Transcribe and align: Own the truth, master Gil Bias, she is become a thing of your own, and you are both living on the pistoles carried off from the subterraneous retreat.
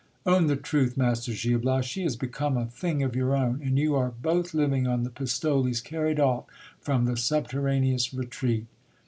Own 0.25 0.47
the 0.47 0.55
truth, 0.55 0.97
master 0.97 1.31
Gil 1.31 1.59
Bias, 1.59 1.85
she 1.85 2.01
is 2.03 2.15
become 2.15 2.57
a 2.57 2.65
thing 2.65 3.03
of 3.03 3.15
your 3.15 3.35
own, 3.35 3.61
and 3.63 3.77
you 3.77 3.93
are 3.93 4.11
both 4.19 4.51
living 4.55 4.87
on 4.87 5.03
the 5.03 5.11
pistoles 5.11 5.79
carried 5.79 6.19
off 6.19 6.45
from 6.79 7.05
the 7.05 7.15
subterraneous 7.15 8.11
retreat. 8.11 8.65